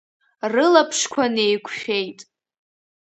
Рылаԥшқәа 0.51 1.23
неиқәшәеит. 1.33 2.19